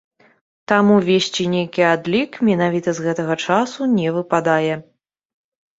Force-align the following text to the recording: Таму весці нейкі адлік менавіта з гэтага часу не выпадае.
Таму 0.71 0.95
весці 1.09 1.45
нейкі 1.55 1.81
адлік 1.93 2.31
менавіта 2.49 2.89
з 3.01 3.07
гэтага 3.09 3.33
часу 3.45 3.81
не 3.97 4.07
выпадае. 4.19 4.75